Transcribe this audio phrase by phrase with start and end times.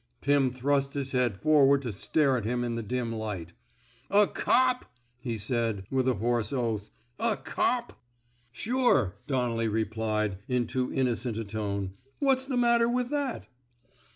[0.21, 3.53] ''Pim thrust his head forward to stare at him in the dim light.
[4.09, 4.85] A cop!
[5.05, 6.89] '* he said, with a hoarse oath.
[7.19, 8.01] A cop!
[8.27, 11.91] *'Sure,'' Donnelly replied, in too innocent a tone.
[12.17, 13.45] What's the matter with that!